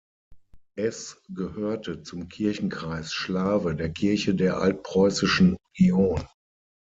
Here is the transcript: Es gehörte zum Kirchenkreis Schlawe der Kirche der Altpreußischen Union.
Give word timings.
Es 0.79 1.21
gehörte 1.29 2.01
zum 2.01 2.27
Kirchenkreis 2.27 3.13
Schlawe 3.13 3.75
der 3.75 3.91
Kirche 3.91 4.33
der 4.33 4.57
Altpreußischen 4.57 5.57
Union. 5.79 6.23